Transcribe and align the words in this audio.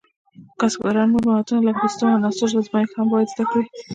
کسبګران 0.59 1.07
نور 1.13 1.23
مهارتونه 1.27 1.59
لکه 1.67 1.79
د 1.83 1.85
سیسټم 1.91 2.07
د 2.09 2.13
عناصرو 2.17 2.59
ازمېښت 2.61 2.93
هم 2.95 3.07
باید 3.13 3.31
زده 3.33 3.43
کړي. 3.51 3.65